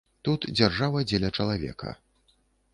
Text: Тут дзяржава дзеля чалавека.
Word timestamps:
Тут 0.27 0.47
дзяржава 0.59 1.05
дзеля 1.11 1.29
чалавека. 1.43 1.95